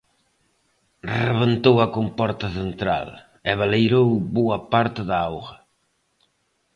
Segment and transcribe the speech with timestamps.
[1.23, 3.07] Rebentou a comporta central,
[3.49, 5.55] e baleirou boa parte da auga.